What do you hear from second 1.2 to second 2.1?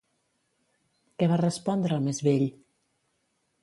Què va respondre el